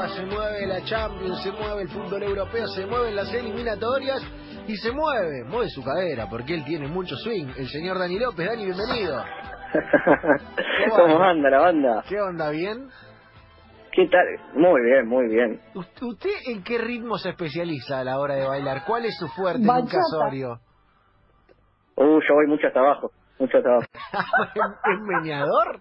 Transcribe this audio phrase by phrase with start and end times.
[0.00, 4.22] Copa, se mueve la Champions, se mueve el fútbol europeo, se mueven las eliminatorias
[4.66, 7.48] y se mueve, mueve su cadera porque él tiene mucho swing.
[7.58, 9.22] El señor Dani López, Dani, bienvenido.
[10.96, 12.04] ¿Cómo anda la banda?
[12.08, 12.88] ¿Qué onda, bien?
[13.92, 14.26] ¿Qué tal?
[14.54, 15.60] Muy bien, muy bien.
[15.74, 18.84] ¿Usted, usted en qué ritmo se especializa a la hora de bailar?
[18.86, 19.98] ¿Cuál es su fuerte en un Bachata.
[19.98, 20.60] casorio?
[21.96, 23.86] Uh, yo voy mucho hasta abajo, mucho hasta abajo.
[24.94, 25.80] ¿Es meneador?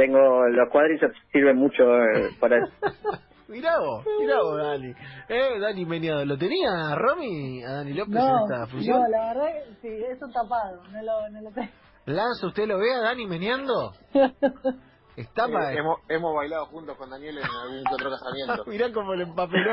[0.00, 2.72] Tengo, los cuádriceps sirven mucho eh, para eso.
[3.48, 4.94] Mirá vos, mirá vos, Dani.
[5.28, 6.26] Eh, Dani meneador.
[6.26, 8.98] ¿Lo tenía Romy a Dani López en No, esta fusión?
[9.02, 11.68] no, la verdad que sí, es un tapado, no lo, no lo tengo.
[12.06, 13.92] Lanza, ¿usted lo ve a Dani meneando?
[15.16, 15.46] Está.
[15.46, 18.64] Eh, hemos, hemos bailado juntos con Daniel en algún otro casamiento.
[18.70, 19.70] Mirá cómo le empapeló.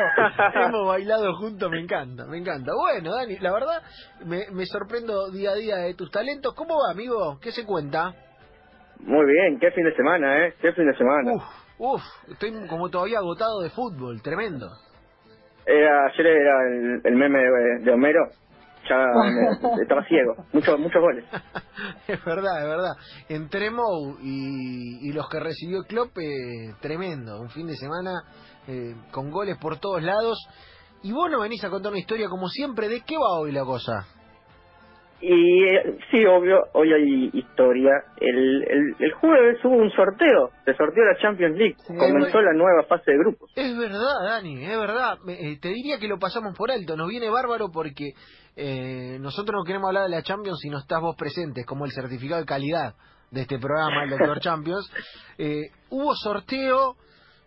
[0.55, 2.73] Hemos bailado juntos, me encanta, me encanta.
[2.75, 3.81] Bueno, Dani, la verdad,
[4.25, 6.53] me, me sorprendo día a día de tus talentos.
[6.55, 7.38] ¿Cómo va, amigo?
[7.39, 8.14] ¿Qué se cuenta?
[9.02, 10.53] Muy bien, qué fin de semana, ¿eh?
[10.62, 11.31] Qué fin de semana.
[11.34, 11.44] Uf,
[11.78, 14.67] uf, estoy como todavía agotado de fútbol, tremendo.
[15.66, 18.22] Era, ayer era el, el meme de, de Homero,
[18.89, 21.26] ya me- estaba ciego, muchos muchos goles.
[22.08, 22.94] es verdad, es verdad.
[23.30, 27.39] Entre Mou y, y los que recibió Klopp, eh, tremendo.
[27.42, 28.11] Un fin de semana
[28.67, 30.38] eh, con goles por todos lados.
[31.04, 32.88] Y vos no venís a contar una historia como siempre.
[32.89, 34.06] ¿De qué va hoy la cosa?
[35.20, 37.92] Y eh, sí, obvio, hoy hay historia.
[38.22, 42.54] El, el, el jueves hubo un sorteo, se sorteó la Champions League, Sí, comenzó la
[42.54, 43.52] nueva fase de grupos.
[43.56, 45.18] Es verdad, Dani, es verdad.
[45.26, 46.95] Me- eh, te diría que lo pasamos por alto.
[46.95, 48.12] Nos viene bárbaro porque
[48.56, 51.92] eh, nosotros no queremos hablar de la Champions si no estás vos presente, como el
[51.92, 52.94] certificado de calidad
[53.32, 54.92] de este programa, el Doctor Champions.
[55.39, 56.95] Eh, hubo sorteo.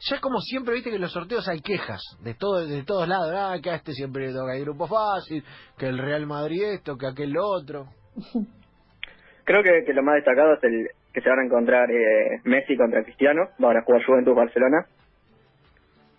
[0.09, 3.33] Ya como siempre, viste que en los sorteos hay quejas de todo, de todos lados.
[3.37, 5.45] Ah, que a este siempre le toca el grupo fácil,
[5.77, 7.87] que el Real Madrid esto, que aquel otro.
[9.45, 12.77] Creo que, que lo más destacado es el que se van a encontrar eh, Messi
[12.77, 14.87] contra Cristiano, van a jugar Juventus Barcelona.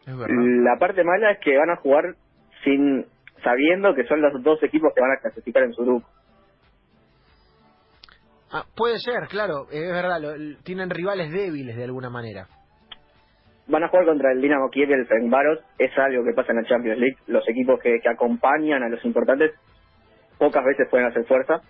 [0.06, 0.14] Es.
[0.64, 2.16] La parte mala es que van a jugar
[2.64, 3.06] sin
[3.44, 6.08] sabiendo que son los dos equipos que van a clasificar en su grupo.
[8.52, 10.20] Ah, puede ser, claro, es verdad.
[10.22, 12.48] lo- tienen rivales débiles de alguna manera.
[13.72, 16.58] Van a jugar contra el Dinamo Kiev y el Ferencváros, es algo que pasa en
[16.58, 17.16] la Champions League.
[17.28, 19.54] Los equipos que, acompañan a los importantes
[20.38, 21.62] pocas veces pueden hacer fuerza.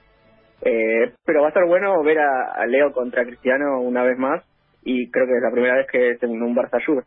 [0.63, 4.43] Eh, pero va a estar bueno ver a, Leo contra Cristiano una vez más
[4.83, 7.03] y creo que es la primera vez que es un Barça Juve.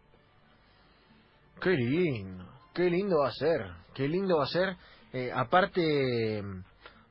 [1.60, 3.62] Qué lindo, qué lindo va a ser,
[3.96, 4.76] qué lindo va a ser.
[5.12, 5.82] Eh, aparte,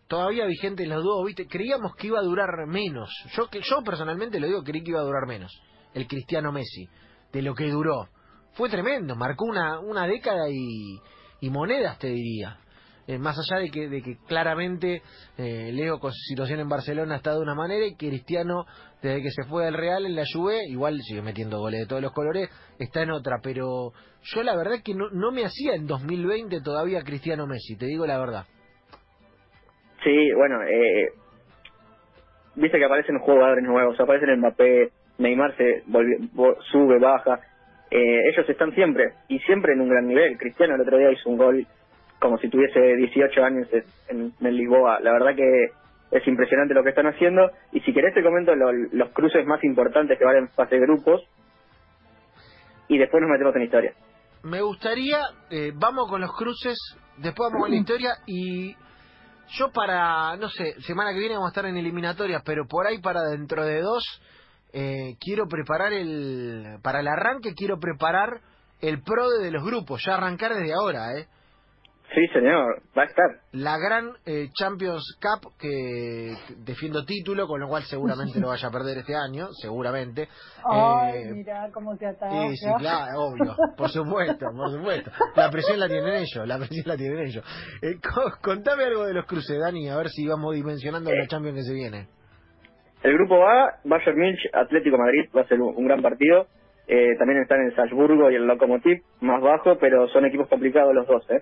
[0.07, 1.47] todavía vigente los dos, ¿viste?
[1.47, 3.09] Creíamos que iba a durar menos.
[3.35, 5.51] Yo que yo personalmente lo digo, creí que iba a durar menos.
[5.93, 6.87] El Cristiano Messi,
[7.33, 8.07] de lo que duró.
[8.53, 10.99] Fue tremendo, marcó una, una década y,
[11.49, 12.57] monedas, te diría.
[13.05, 15.01] Eh, más allá de que, de que claramente
[15.37, 18.65] eh, Leo con su situación en Barcelona está de una manera y Cristiano,
[19.01, 22.01] desde que se fue del Real en la Juve, igual sigue metiendo goles de todos
[22.01, 22.49] los colores,
[22.79, 23.39] está en otra.
[23.43, 23.91] Pero
[24.21, 28.07] yo la verdad que no, no me hacía en 2020 todavía Cristiano Messi, te digo
[28.07, 28.45] la verdad.
[30.03, 31.09] Sí, bueno, eh,
[32.55, 37.39] viste que aparecen jugadores nuevos, aparecen Mbappé, Neymar se volvió- vo- sube, baja,
[37.91, 40.37] eh, ellos están siempre, y siempre en un gran nivel.
[40.37, 41.67] Cristiano el otro día hizo un gol
[42.19, 43.67] como si tuviese 18 años
[44.09, 44.99] en, en el Lisboa.
[45.01, 45.65] La verdad que
[46.11, 49.63] es impresionante lo que están haciendo, y si querés te comento lo- los cruces más
[49.63, 51.21] importantes que van en fase de grupos,
[52.87, 53.93] y después nos metemos en historia.
[54.43, 55.19] Me gustaría,
[55.49, 56.77] eh, vamos con los cruces,
[57.17, 58.75] después vamos con la historia y
[59.57, 62.99] yo para, no sé, semana que viene vamos a estar en eliminatorias, pero por ahí
[62.99, 64.03] para dentro de dos,
[64.73, 68.41] eh, quiero preparar el, para el arranque quiero preparar
[68.81, 71.27] el pro de los grupos, ya arrancar desde ahora, ¿eh?
[72.13, 73.25] Sí, señor, va a estar.
[73.53, 78.71] La gran eh, Champions Cup que defiendo título, con lo cual seguramente lo vaya a
[78.71, 80.27] perder este año, seguramente.
[80.69, 82.29] Ay, Eh, mira cómo te ataca.
[82.29, 85.11] Sí, sí, claro, obvio, por supuesto, por supuesto.
[85.35, 87.43] La presión la tienen ellos, la presión la tienen ellos.
[87.81, 91.57] Eh, co- contame algo de los cruces, Dani, a ver si vamos dimensionando la Champions
[91.59, 92.09] que se viene.
[93.03, 96.47] El grupo A, Bayern Munich, Atlético Madrid, va a ser un, un gran partido.
[96.87, 101.07] Eh, también están el Salzburgo y el Lokomotiv, más bajo, pero son equipos complicados los
[101.07, 101.41] dos, ¿eh?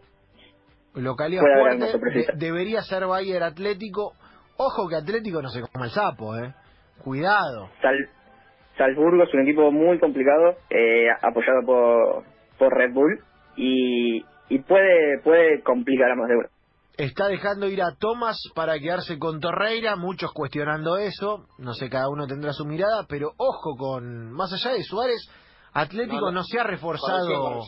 [0.94, 1.86] Localidad fuerte,
[2.34, 4.14] de- debería ser Bayern Atlético.
[4.58, 6.54] Ojo que Atlético no se come el sapo, eh.
[7.04, 7.70] Cuidado.
[7.82, 8.10] Sal-
[8.78, 12.24] Salzburgo es un equipo muy complicado, eh, apoyado por,
[12.58, 13.20] por Red Bull,
[13.56, 16.48] y, y puede, puede complicar a más de uno.
[16.98, 22.10] Está dejando ir a Thomas para quedarse con Torreira, muchos cuestionando eso, no sé, cada
[22.10, 25.22] uno tendrá su mirada, pero ojo con, más allá de Suárez,
[25.74, 26.44] Atlético no, No, no.
[26.44, 27.60] se ha reforzado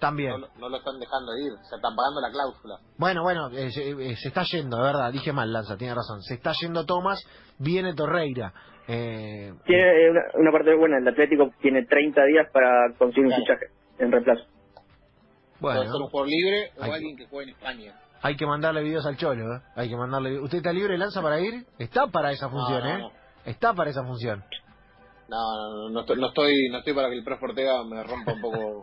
[0.00, 0.30] también.
[0.32, 2.78] No, lo- no lo están dejando ir, se están pagando la cláusula.
[2.98, 6.22] Bueno, bueno, eh, se, eh, se está yendo, de verdad, dije mal, Lanza, tiene razón.
[6.22, 7.20] Se está yendo Tomás,
[7.58, 8.52] viene Torreira.
[8.88, 13.66] Eh, Tiene una, una parte buena, el Atlético tiene 30 días para conseguir un fichaje
[13.98, 14.44] en reemplazo.
[15.60, 17.94] Puede ser un bueno, jugador libre o Hay- alguien que juegue en España.
[18.24, 19.60] Hay que mandarle videos al Cholo, ¿eh?
[19.76, 20.40] Hay que mandarle...
[20.40, 21.66] ¿Usted está libre, Lanza, para ir?
[21.78, 22.98] Está para esa función, no, ¿eh?
[23.00, 23.10] no.
[23.44, 24.42] Está para esa función.
[25.28, 28.02] No, no, no, no estoy, no estoy, no estoy para que el profe Ortega me
[28.02, 28.82] rompa un poco.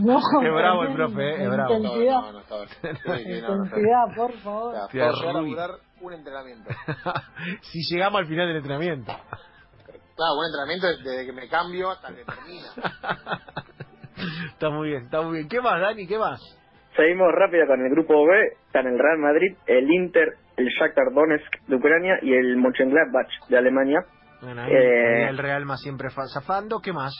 [0.00, 1.74] No, Es bravo el profe, eh, es bravo.
[1.74, 2.56] Intensidad, no, no, está
[3.16, 4.14] bien.
[4.14, 4.74] Por O favor.
[4.74, 5.50] sea, Tía, puedo llegar a Rubí.
[5.50, 5.70] durar
[6.00, 6.70] un entrenamiento.
[7.62, 9.12] si llegamos al final del entrenamiento.
[10.16, 12.68] Claro, un entrenamiento desde que me cambio hasta que termina.
[14.52, 15.48] está muy bien, está muy bien.
[15.48, 16.06] ¿Qué más, Dani?
[16.06, 16.40] ¿Qué más?
[16.98, 18.32] Seguimos rápido con el grupo B.
[18.66, 23.56] Están el Real Madrid, el Inter, el Shakhtar Donetsk de Ucrania y el Mönchengladbach de
[23.56, 24.00] Alemania.
[24.42, 25.24] Bueno, ahí, Eh.
[25.24, 26.80] ahí el Real más siempre fa- zafando.
[26.82, 27.14] ¿Qué más?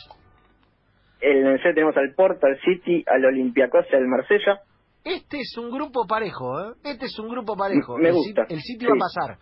[1.20, 4.60] En el C tenemos al Porto, al City, al Olympiacos y al Marsella.
[5.04, 6.74] Este es un grupo parejo, ¿eh?
[6.84, 7.96] Este es un grupo parejo.
[7.98, 8.86] Me el, gusta, City- el City sí.
[8.86, 9.38] va a pasar.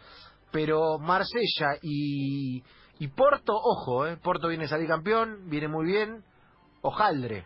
[0.52, 2.62] Pero Marsella y,
[2.98, 4.16] y Porto, ojo, ¿eh?
[4.22, 6.22] Porto viene a salir campeón, viene muy bien.
[6.82, 7.44] Ojaldre.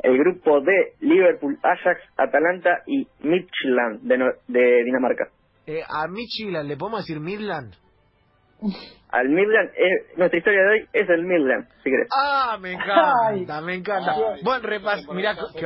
[0.00, 5.28] El grupo D, Liverpool, Ajax, Atalanta y Midtjylland de, No- de Dinamarca.
[5.66, 7.74] Eh, a Midtjylland, ¿le podemos decir Midland?
[9.10, 12.08] Al Midland, eh, nuestra historia de hoy es el Midland, si querés.
[12.16, 14.12] Ah, me encanta, me encanta.
[14.14, 15.60] Ay, Buen repaso, mirá qué,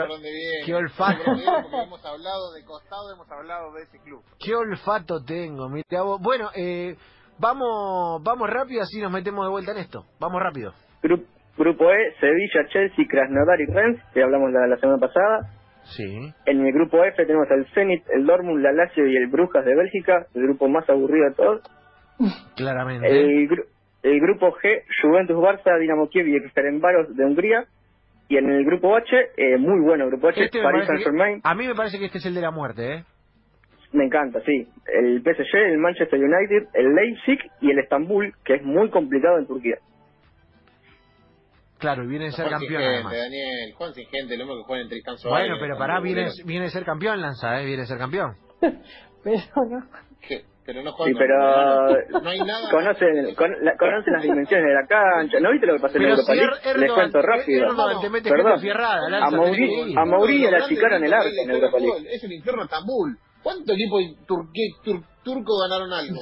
[0.67, 1.23] qué olfato.
[1.25, 1.43] porque
[1.83, 4.23] hemos hablado de costado, hemos hablado de ese club.
[4.39, 5.69] qué olfato tengo.
[5.69, 6.21] mirá vos.
[6.21, 6.97] Bueno, eh,
[7.39, 10.05] vamos, vamos rápido, así nos metemos de vuelta en esto.
[10.19, 10.73] Vamos rápido.
[11.03, 11.25] Gru-
[11.59, 15.51] grupo E, Sevilla, Chelsea, Krasnodar y Rennes, que hablamos la, la semana pasada.
[15.85, 16.33] Sí.
[16.47, 19.75] En el grupo F tenemos al Zenit, el Dortmund, la Lazio y el Brujas de
[19.75, 21.63] Bélgica, el grupo más aburrido de todos.
[22.57, 23.09] Claramente.
[23.09, 23.65] El, gru-
[24.03, 27.65] el grupo G, Juventus, Barça, Dinamo Kiev y Eksterenbaros de Hungría.
[28.29, 29.07] Y en el grupo H,
[29.39, 31.75] eh, muy bueno el grupo H, Este Paris parece que- Saint Germain, a mí me
[31.75, 33.05] parece que este es el de la muerte, ¿eh?
[33.93, 34.69] me encanta, sí.
[34.93, 39.47] El PSG, el Manchester United, el Leipzig y el Estambul, que es muy complicado en
[39.47, 39.77] Turquía.
[41.79, 43.17] Claro, y viene de ser campeón gente.
[43.17, 46.65] Daniel, Juan sin gente, el hombre que juega en Tristan Bueno, pero pará, viene, viene
[46.67, 47.65] de ser campeón, Lanza, ¿eh?
[47.67, 48.35] Viene de ser campeón.
[49.25, 49.83] Pero no.
[50.65, 52.71] Pero no juega Sí, con- pero no hay nada.
[52.71, 55.41] conocen, con- la- conocen las dimensiones de la cancha.
[55.41, 56.53] ¿No viste lo que pasó en Pero Europa si League?
[56.63, 58.11] Er- Les cuento rápido.
[58.11, 58.53] Mete Perdón.
[59.23, 62.09] A Mauri- a Mauricio la chicaron el equipo arco en Europa League.
[62.15, 63.19] Es el infierno Estambul.
[63.43, 65.05] ¿Cuántos equipos turque- tur-
[65.35, 66.21] turcos ganaron algo?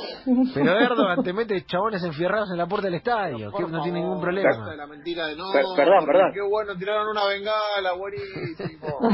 [0.55, 4.21] Pero Erdogan te mete chabones enfierrados en la puerta del estadio, que no tiene ningún
[4.21, 4.51] problema.
[4.51, 5.45] basta de la mentira de no.
[5.53, 6.33] Per- perdón, perdón.
[6.35, 8.99] Qué bueno, tiraron una bengala, buenísimo.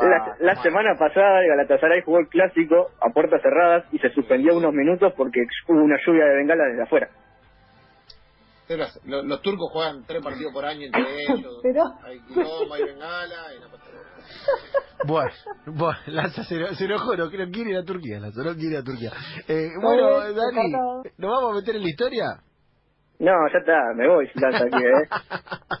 [0.00, 4.56] La, la semana pasada el Galatasaray jugó el clásico a puertas cerradas y se suspendió
[4.56, 7.08] unos minutos porque hubo una lluvia de bengala desde afuera.
[8.68, 11.58] Pero Los, los turcos juegan tres partidos por año entre ellos.
[11.64, 13.87] Pero- Hay quilombo, hay bengala y no pasa.
[15.04, 15.30] Bueno,
[15.66, 18.76] bueno, Lanza se, se enojó, no, no quiere ir a Turquía, Lanza, no quiere ir
[18.78, 19.12] a Turquía.
[19.46, 20.72] Eh, bueno, bien, Dani.
[21.18, 22.24] ¿nos vamos a meter en la historia?
[23.20, 25.08] No, ya está, me voy si lanza aquí, ¿eh?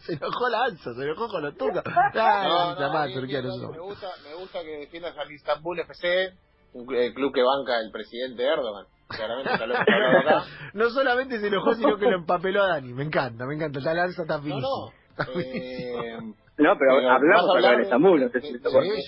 [0.06, 1.82] se enojó Lanza, se enojó con los turcos.
[1.84, 6.32] No, Ah, no, bien, Turquía, no me gusta, me gusta que defiendas al Istanbul FC,
[6.74, 8.86] un el club que banca el presidente Erdogan.
[9.08, 10.44] Claramente, acá.
[10.74, 12.92] No solamente se enojó, sino que lo empapeló a Dani.
[12.92, 13.78] Me encanta, me encanta.
[13.78, 14.68] Esta lanza está No, finísima.
[14.68, 15.40] no.
[15.40, 16.18] Eh,
[16.58, 18.46] No, pero, Pero hablamos acá hablar del de- Estambul, no sé si.
[18.48, 18.58] Sí,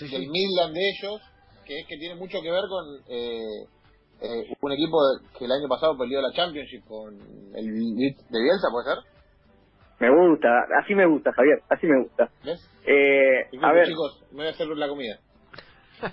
[0.07, 1.21] sí, del Midland de ellos,
[1.66, 3.66] que es que tiene mucho que ver con eh,
[4.23, 4.99] eh, un equipo
[5.38, 7.14] que el año pasado perdió la Championship con
[7.54, 8.99] el de Bielsa, ¿puede ser?
[9.99, 10.49] Me gusta,
[10.83, 12.30] así me gusta, Javier, así me gusta.
[12.45, 12.61] ¿Ves?
[12.87, 15.19] Eh, a ver, chicos, me voy a hacer la comida.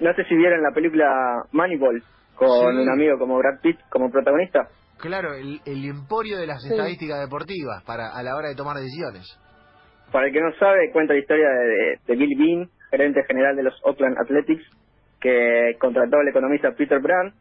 [0.00, 2.02] no sé si vieron la película Moneyball
[2.36, 2.82] con Sí.
[2.82, 4.68] un amigo como Brad Pitt como protagonista.
[5.02, 6.68] Claro, el, el emporio de las Sí.
[6.70, 9.26] estadísticas deportivas para a la hora de tomar decisiones.
[10.12, 13.64] Para el que no sabe, cuenta la historia de, de Bill Bean, gerente general de
[13.64, 14.62] los Oakland Athletics,
[15.20, 17.32] que contrató al economista Peter Brand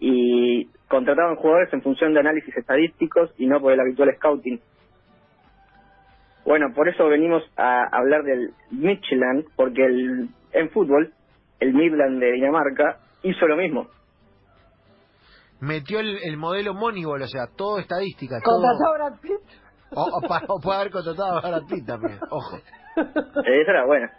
[0.00, 4.60] y contrataban jugadores en función de análisis estadísticos y no por el habitual scouting.
[6.44, 11.12] Bueno, por eso venimos a hablar del Midtjylland, porque el, en fútbol,
[11.60, 13.88] el Midland de Dinamarca hizo lo mismo.
[15.62, 18.36] Metió el, el modelo Moneyball, o sea, todo estadística.
[18.44, 18.56] Todo...
[18.60, 19.40] Contrató a Brad Pitt.
[19.94, 22.56] O, o pa- o puede haber contratado a Brad Pitt también, ojo.
[22.96, 24.10] Esa era buena.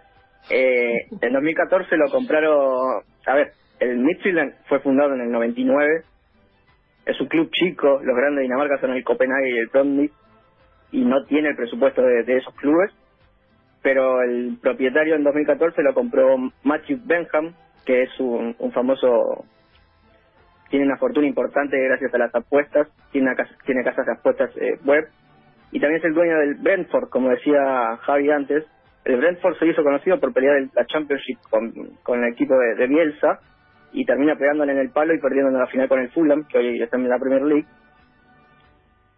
[0.50, 3.04] Eh, en 2014 lo compraron.
[3.28, 6.04] A ver, el Midtjylland fue fundado en el 99.
[7.06, 8.00] Es un club chico.
[8.02, 10.12] Los grandes de Dinamarca son el Copenhague y el Brøndby.
[10.92, 12.92] Y no tiene el presupuesto de, de esos clubes.
[13.82, 17.54] Pero el propietario en 2014 lo compró Matthew Benham,
[17.86, 19.44] que es un, un famoso
[20.74, 24.50] tiene una fortuna importante gracias a las apuestas, tiene, una casa- tiene casas de apuestas
[24.58, 25.08] eh, web
[25.72, 28.66] y también es el dueño del Brentford, como decía Javi antes.
[29.06, 32.74] El Brentford se hizo conocido por pelear el- la Championship con, con el equipo de,
[32.74, 33.40] de Bielsa
[33.92, 36.58] y termina pegándole en el palo y perdiendo en la final con el Fulham, que
[36.58, 37.68] hoy está en la Premier League.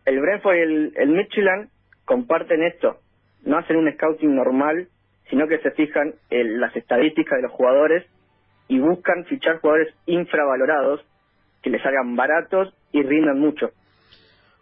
[0.03, 1.69] El Brentford y el, el
[2.03, 2.97] comparten esto,
[3.45, 4.89] no hacen un scouting normal,
[5.29, 8.05] sino que se fijan en las estadísticas de los jugadores
[8.67, 11.01] y buscan fichar jugadores infravalorados
[11.65, 13.71] que les salgan baratos y rindan mucho.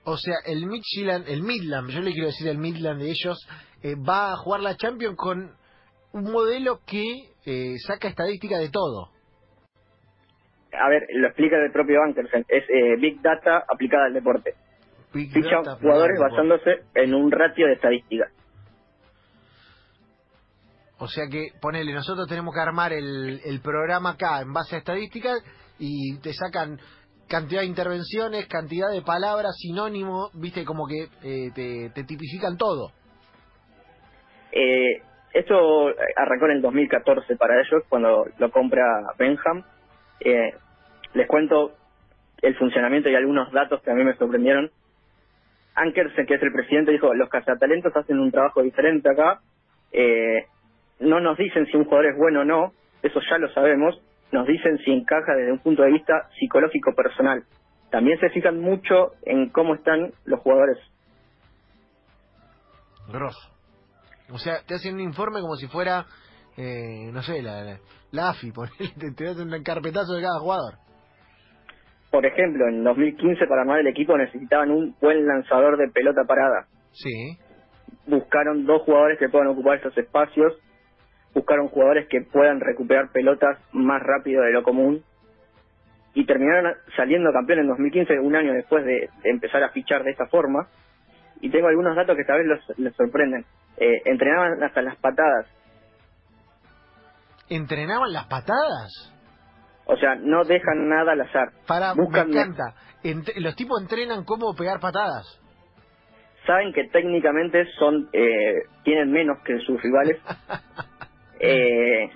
[0.06, 3.38] O sea, el Midland, el Midland, yo le quiero decir el Midland de ellos,
[3.84, 5.52] eh, va a jugar la Champions con
[6.14, 7.04] un modelo que
[7.46, 9.10] eh, saca estadística de todo.
[10.72, 14.54] A ver, lo explica el propio Ankersen, es eh, Big Data aplicada al deporte.
[15.14, 18.32] Big data, jugadores basándose en un ratio de estadísticas.
[20.98, 24.80] O sea que, ponele, nosotros tenemos que armar el, el programa acá en base a
[24.80, 25.44] estadísticas
[25.84, 26.80] y te sacan
[27.28, 32.92] cantidad de intervenciones, cantidad de palabras, sinónimo, viste, como que eh, te, te tipifican todo.
[34.52, 35.02] Eh,
[35.34, 38.84] esto arrancó en el 2014 para ellos, cuando lo compra
[39.18, 39.64] Benham.
[40.20, 40.54] Eh,
[41.16, 41.74] les cuento
[42.42, 44.70] el funcionamiento y algunos datos que a mí me sorprendieron.
[45.76, 49.42] Ankersen, que es el presidente, dijo, los cazatalentos hacen un trabajo diferente acá.
[49.92, 50.46] Eh,
[51.00, 54.00] no nos dicen si un jugador es bueno o no, eso ya lo sabemos.
[54.34, 57.44] Nos dicen si encaja desde un punto de vista psicológico personal.
[57.92, 60.80] También se fijan mucho en cómo están los jugadores.
[63.12, 63.54] Grosso.
[64.32, 66.08] O sea, te hacen un informe como si fuera,
[66.58, 67.78] eh, no sé, la, la,
[68.10, 70.80] la AFI, ponele, te, te hacen un carpetazo de cada jugador.
[72.10, 76.66] Por ejemplo, en 2015 para armar el equipo necesitaban un buen lanzador de pelota parada.
[76.92, 77.38] Sí.
[78.08, 80.54] Buscaron dos jugadores que puedan ocupar esos espacios.
[81.34, 85.04] Buscaron jugadores que puedan recuperar pelotas más rápido de lo común.
[86.14, 90.12] Y terminaron saliendo campeón en 2015, un año después de, de empezar a fichar de
[90.12, 90.68] esta forma.
[91.42, 93.46] Y tengo algunos datos que esta vez los, les sorprenden.
[93.78, 95.48] Eh, entrenaban hasta las patadas.
[97.50, 99.12] ¿Entrenaban las patadas?
[99.86, 101.50] O sea, no dejan nada al azar.
[101.68, 102.64] Para, Buscan- me encanta.
[103.04, 105.40] Ent- los tipos entrenan cómo pegar patadas.
[106.48, 110.20] saben que técnicamente son eh, tienen menos que sus rivales
[111.44, 112.10] eh,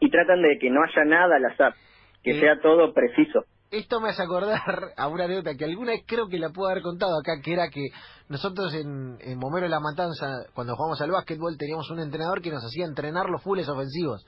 [0.00, 1.74] y tratan de que no haya nada al azar,
[2.22, 2.40] que Eh.
[2.40, 3.44] sea todo preciso.
[3.70, 4.60] Esto me hace acordar
[4.96, 7.68] a una anécdota que alguna vez creo que la puedo haber contado acá, que era
[7.68, 7.86] que
[8.28, 12.50] nosotros en, en Momero de la Matanza, cuando jugamos al básquetbol, teníamos un entrenador que
[12.50, 14.26] nos hacía entrenar los fulles ofensivos,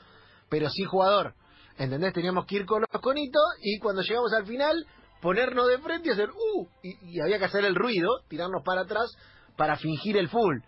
[0.48, 1.34] pero sin jugador.
[1.76, 2.12] ¿Entendés?
[2.12, 4.86] Teníamos que ir con los conitos y cuando llegamos al final,
[5.20, 6.68] ponernos de frente y hacer ¡uh!
[6.82, 9.10] Y, y había que hacer el ruido, tirarnos para atrás
[9.56, 10.58] para fingir el full.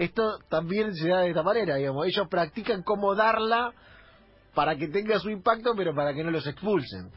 [0.00, 2.06] Esto también se da de esta manera, digamos.
[2.06, 3.72] Ellos practican cómo darla
[4.54, 7.10] para que tenga su impacto, pero para que no los expulsen.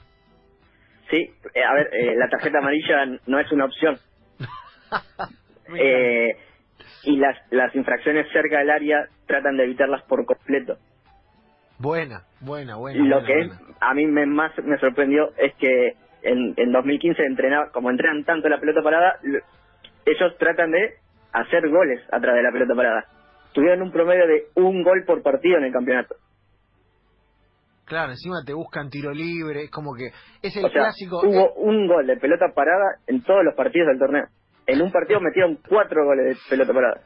[1.09, 1.17] Sí,
[1.53, 3.99] eh, a ver, eh, la tarjeta amarilla no es una opción.
[5.75, 6.27] Eh,
[7.03, 10.77] y las, las infracciones cerca del área tratan de evitarlas por completo.
[11.79, 12.99] Buena, buena, buena.
[13.03, 17.25] Lo buena, que es, a mí me, más me sorprendió es que en, en 2015
[17.25, 19.39] entrenaba, como entrenan tanto la pelota parada, lo-
[20.05, 20.95] ellos tratan de
[21.33, 23.05] hacer goles a través de la pelota parada.
[23.53, 26.15] Tuvieron un promedio de un gol por partido en el campeonato.
[27.85, 30.07] Claro, encima te buscan tiro libre, es como que
[30.41, 31.19] es el O sea, clásico.
[31.19, 34.25] hubo eh, un gol de pelota parada en todos los partidos del torneo.
[34.67, 37.01] En un partido metieron cuatro goles de pelota parada.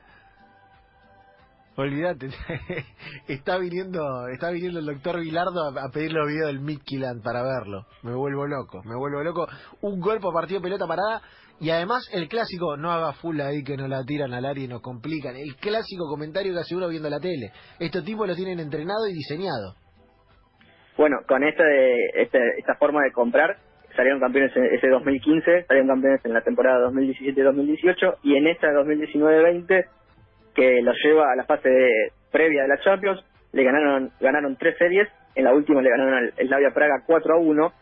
[1.76, 2.30] olvídate,
[3.28, 7.88] está viniendo, está viniendo el doctor Vilardo a, pedir los videos del Midtjylland para verlo.
[8.04, 9.48] Me vuelvo loco, me vuelvo loco.
[9.82, 11.22] Un gol por partido pelota parada
[11.60, 14.68] y además el clásico, no haga full ahí que nos la tiran al área y
[14.68, 15.36] nos complican.
[15.36, 17.52] El clásico comentario que hace uno viendo la tele.
[17.80, 19.74] Estos tipos lo tienen entrenado y diseñado.
[20.98, 23.58] Bueno, con esta, de, este- esta forma de comprar,
[23.96, 29.86] salieron campeones en ese 2015, salieron campeones en la temporada 2017-2018 y en esta 2019-20,
[30.56, 31.70] que los lleva a la fase
[32.32, 33.24] previa de la Champions,
[33.54, 37.40] le ganaron ganaron tres series, en la última le ganaron al Slavia Praga 4 a
[37.40, 37.74] 1.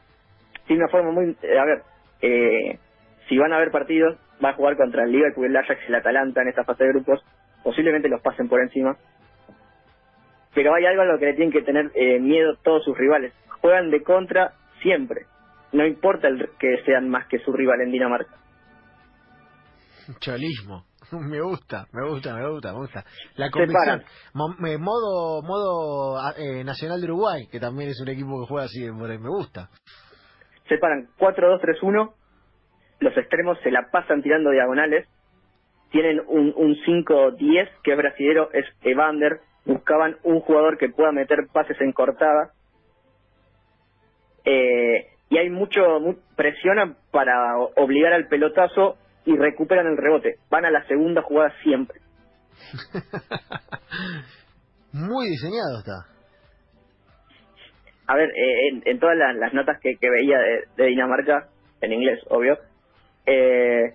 [0.67, 1.37] Tiene una forma muy...
[1.57, 1.81] a ver,
[2.21, 2.79] eh,
[3.27, 5.95] si van a haber partidos, va a jugar contra el Liverpool, el Ajax y el
[5.95, 7.23] Atalanta en esta fase de grupos,
[7.63, 8.97] posiblemente los pasen por encima
[10.55, 13.33] pero hay algo a lo que le tienen que tener eh, miedo todos sus rivales.
[13.61, 15.25] Juegan de contra siempre.
[15.73, 18.33] No importa el, que sean más que su rival en Dinamarca.
[20.19, 20.85] Cholismo.
[21.11, 23.05] Me gusta, me gusta, me gusta, me gusta.
[23.35, 24.03] La convicción.
[24.33, 28.89] modo modo ah, eh, Nacional de Uruguay, que también es un equipo que juega así,
[28.89, 29.69] me gusta.
[30.67, 32.11] Se paran 4-2-3-1.
[32.99, 35.07] Los extremos se la pasan tirando diagonales.
[35.91, 39.39] Tienen un, un 5-10 que es brasilero, es Evander.
[39.65, 42.51] Buscaban un jugador que pueda meter pases en cortada.
[44.45, 50.35] Eh, y hay mucho, mu- presionan para obligar al pelotazo y recuperan el rebote.
[50.49, 51.99] Van a la segunda jugada siempre.
[54.93, 56.05] Muy diseñado está.
[58.07, 61.47] A ver, eh, en, en todas las, las notas que, que veía de, de Dinamarca,
[61.81, 62.57] en inglés, obvio,
[63.25, 63.93] eh,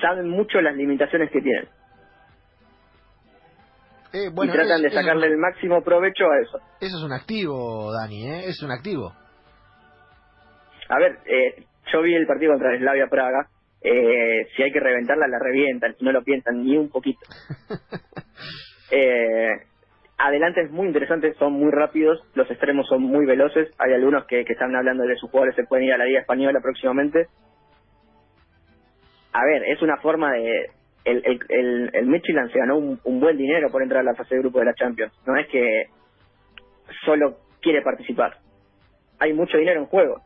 [0.00, 1.68] saben mucho las limitaciones que tienen
[4.12, 6.58] Eh, bueno, y tratan es- de es sacarle el máximo provecho a eso.
[6.80, 8.42] Eso es un activo, Dani, ¿eh?
[8.46, 9.12] Es un activo.
[10.88, 13.46] A ver, eh, yo vi el partido contra Slavia Praga.
[13.80, 15.96] Eh, si hay que reventarla, la revientan.
[16.00, 17.20] No lo piensan ni un poquito.
[18.94, 19.48] Eh,
[20.18, 23.70] adelante es muy interesante, son muy rápidos, los extremos son muy veloces.
[23.78, 26.20] Hay algunos que, que están hablando de sus jugadores se pueden ir a la Liga
[26.20, 27.28] Española próximamente.
[29.32, 30.70] A ver, es una forma de...
[31.04, 32.22] El, el, el, el
[32.52, 34.74] se ganó un, un buen dinero por entrar a la fase de grupo de la
[34.74, 35.12] Champions.
[35.26, 35.86] No es que
[37.04, 38.36] solo quiere participar.
[39.18, 40.20] Hay mucho dinero en juego.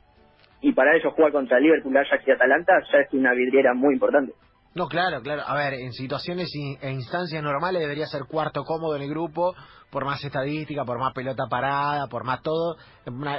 [0.60, 4.32] Y para ellos jugar contra Liverpool, Ajax y Atalanta ya es una vidriera muy importante.
[4.74, 5.42] No, claro, claro.
[5.46, 6.50] A ver, en situaciones
[6.82, 9.54] e instancias normales debería ser cuarto cómodo en el grupo,
[9.90, 12.76] por más estadística, por más pelota parada, por más todo.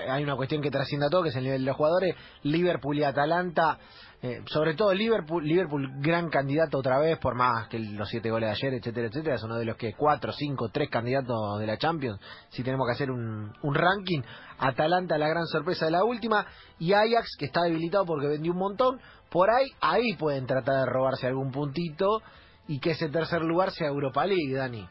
[0.10, 2.16] Hay una cuestión que trasciende a todo, que es el nivel de los jugadores.
[2.42, 3.78] Liverpool y Atalanta,
[4.22, 8.50] eh, sobre todo Liverpool, Liverpool gran candidato otra vez, por más que los siete goles
[8.50, 11.78] de ayer, etcétera, etcétera, es uno de los que cuatro, cinco, tres candidatos de la
[11.78, 12.20] Champions,
[12.50, 14.22] si tenemos que hacer un, un ranking.
[14.60, 16.46] Atalanta la gran sorpresa de la última,
[16.80, 20.92] y Ajax, que está debilitado porque vendió un montón, por ahí, ahí pueden tratar de
[20.92, 22.22] robarse algún puntito
[22.68, 24.88] y que ese tercer lugar sea Europa League, Dani.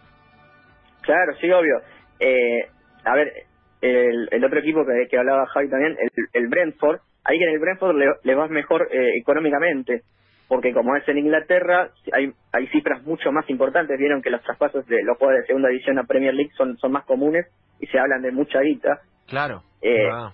[1.03, 1.81] Claro, sí, obvio.
[2.21, 2.69] Eh,
[3.05, 3.33] a ver,
[3.81, 7.59] el, el otro equipo que, que hablaba Javi también, el, el Brentford, ahí en el
[7.59, 10.03] Brentford le, le va mejor eh, económicamente,
[10.49, 13.99] porque como es en Inglaterra, hay, hay cifras mucho más importantes.
[13.99, 16.93] Vieron que los traspasos de los jugadores de segunda división a Premier League son, son
[16.93, 17.47] más comunes
[17.81, 19.01] y se hablan de mucha guita.
[19.27, 20.33] Claro, Eh, la verdad.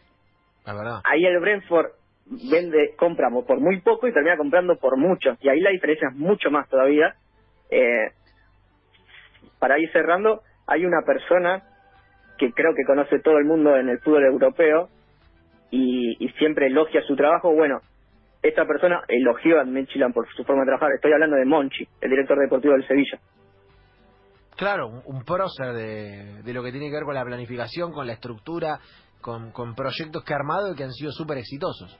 [0.66, 1.00] La verdad.
[1.04, 1.92] Ahí el Brentford
[2.26, 5.36] vende, compra por muy poco y termina comprando por mucho.
[5.40, 7.14] Y ahí la diferencia es mucho más todavía.
[7.70, 8.12] Eh,
[9.58, 11.62] para ir cerrando, hay una persona
[12.38, 14.88] que creo que conoce todo el mundo en el fútbol europeo
[15.72, 17.52] y, y siempre elogia su trabajo.
[17.52, 17.80] Bueno,
[18.42, 20.90] esta persona elogió a Midtjylland por su forma de trabajar.
[20.94, 23.18] Estoy hablando de Monchi, el director deportivo del Sevilla.
[24.56, 28.06] Claro, un, un prócer de, de lo que tiene que ver con la planificación, con
[28.06, 28.78] la estructura,
[29.20, 31.98] con, con proyectos que ha armado y que han sido súper exitosos.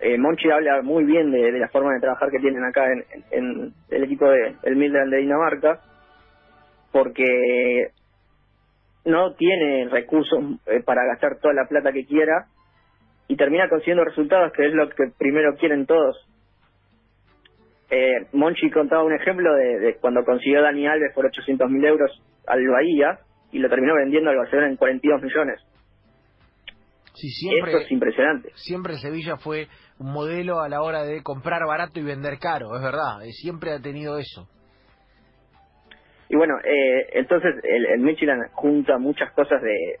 [0.00, 3.04] Eh, Monchi habla muy bien de, de la forma de trabajar que tienen acá en,
[3.10, 5.80] en- en el equipo del de, Midland de Dinamarca,
[6.92, 7.88] porque
[9.06, 12.46] no tiene recursos eh, para gastar toda la plata que quiera
[13.28, 16.16] y termina consiguiendo resultados, que es lo que primero quieren todos.
[17.88, 22.10] Eh, Monchi contaba un ejemplo de, de cuando consiguió Dani Alves por 800 mil euros
[22.46, 23.20] al Bahía
[23.52, 25.60] y lo terminó vendiendo al Barcelona en 42 millones.
[27.14, 28.50] Sí, siempre, Eso es impresionante.
[28.56, 32.82] siempre Sevilla fue un modelo a la hora de comprar barato y vender caro, es
[32.82, 34.48] verdad, eh, siempre ha tenido eso.
[36.28, 39.98] Y bueno, eh, entonces el, el Michelin junta muchas cosas de,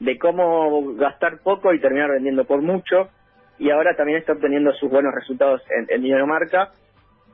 [0.00, 3.08] de cómo gastar poco y terminar vendiendo por mucho.
[3.58, 6.70] Y ahora también está obteniendo sus buenos resultados en, Dinamarca.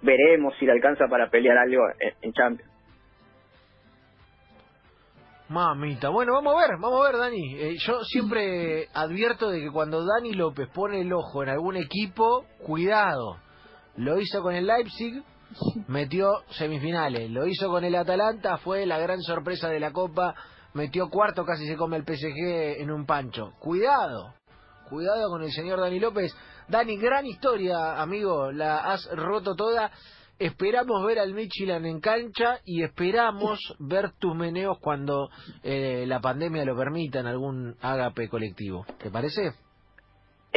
[0.03, 2.77] Veremos si le alcanza para pelear algo en, en Champions.
[5.49, 7.55] Mamita, bueno, vamos a ver, vamos a ver, Dani.
[7.55, 12.45] Eh, yo siempre advierto de que cuando Dani López pone el ojo en algún equipo,
[12.59, 13.37] cuidado.
[13.97, 15.23] Lo hizo con el Leipzig,
[15.89, 17.31] metió semifinales.
[17.31, 20.35] Lo hizo con el Atalanta, fue la gran sorpresa de la Copa.
[20.75, 23.53] Metió cuarto, casi se come el PSG en un pancho.
[23.59, 24.35] Cuidado,
[24.89, 26.35] cuidado con el señor Dani López.
[26.69, 29.91] Dani, gran historia, amigo, la has roto toda.
[30.39, 35.31] Esperamos ver al Michelin en cancha y esperamos ver tus meneos cuando
[35.63, 38.85] eh, la pandemia lo permita en algún ágape colectivo.
[38.99, 39.66] ¿Te parece?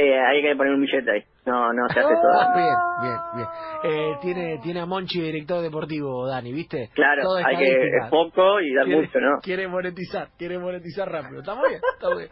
[0.01, 1.23] Eh, hay que poner un billete ahí.
[1.45, 2.55] No, no se hace Ah, todo.
[2.55, 3.47] bien, bien, bien.
[3.83, 6.89] Eh, tiene, tiene a Monchi director deportivo, Dani, ¿viste?
[6.93, 9.39] Claro, Todo hay que es poco y dar Quiere- mucho, ¿no?
[9.41, 11.39] Quiere monetizar, quiere monetizar rápido.
[11.39, 12.29] Está muy bien, está muy bien.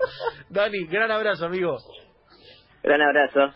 [0.49, 1.77] Dani, gran abrazo, amigo.
[2.83, 3.53] Gran abrazo.